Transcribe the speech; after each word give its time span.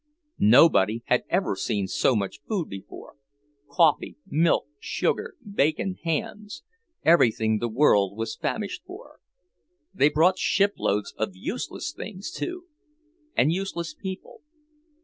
Nobody 0.39 1.03
had 1.05 1.25
ever 1.29 1.55
seen 1.55 1.87
so 1.87 2.15
much 2.15 2.41
food 2.49 2.67
before; 2.69 3.17
coffee, 3.69 4.17
milk, 4.25 4.65
sugar, 4.79 5.35
bacon, 5.47 5.99
hams; 6.03 6.63
everything 7.05 7.59
the 7.59 7.67
world 7.69 8.17
was 8.17 8.35
famished 8.35 8.81
for. 8.83 9.19
They 9.93 10.09
brought 10.09 10.39
shiploads 10.39 11.13
of 11.19 11.35
useless 11.35 11.93
things, 11.95 12.31
too. 12.31 12.65
And 13.37 13.53
useless 13.53 13.93
people. 13.93 14.41